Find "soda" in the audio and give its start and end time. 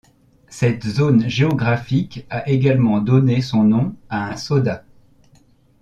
4.35-4.83